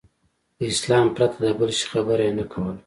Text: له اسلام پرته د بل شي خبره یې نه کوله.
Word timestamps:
له 0.57 0.65
اسلام 0.73 1.07
پرته 1.15 1.37
د 1.43 1.45
بل 1.59 1.69
شي 1.77 1.85
خبره 1.93 2.23
یې 2.27 2.33
نه 2.39 2.45
کوله. 2.51 2.73